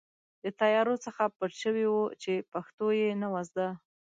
د 0.43 0.45
طیارو 0.61 0.95
څخه 1.05 1.23
پټ 1.37 1.51
شوي 1.63 1.85
وو 1.87 2.03
چې 2.21 2.33
پښتو 2.51 2.85
یې 2.99 3.09
نه 3.21 3.27
وه 3.33 3.41
زده. 3.49 3.67